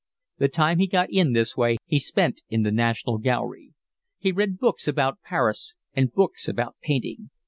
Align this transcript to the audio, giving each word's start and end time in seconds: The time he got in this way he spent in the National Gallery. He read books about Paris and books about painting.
The 0.39 0.47
time 0.47 0.79
he 0.79 0.87
got 0.87 1.11
in 1.11 1.33
this 1.33 1.55
way 1.55 1.77
he 1.85 1.99
spent 1.99 2.41
in 2.49 2.63
the 2.63 2.71
National 2.71 3.19
Gallery. 3.19 3.75
He 4.17 4.31
read 4.31 4.57
books 4.57 4.87
about 4.87 5.21
Paris 5.21 5.75
and 5.93 6.11
books 6.11 6.47
about 6.47 6.75
painting. 6.81 7.29